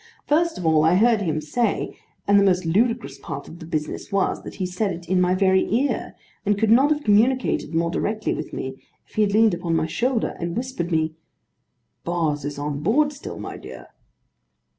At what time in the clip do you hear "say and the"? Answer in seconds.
1.41-2.43